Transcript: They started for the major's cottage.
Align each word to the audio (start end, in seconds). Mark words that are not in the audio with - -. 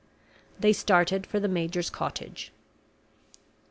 They 0.59 0.73
started 0.73 1.27
for 1.27 1.39
the 1.39 1.47
major's 1.47 1.91
cottage. 1.91 2.51